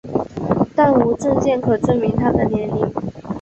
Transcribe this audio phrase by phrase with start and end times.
[0.75, 2.91] 但无证件可证明她的年龄。